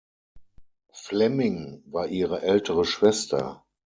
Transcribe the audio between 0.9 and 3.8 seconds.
Flemming war ihre ältere Schwester.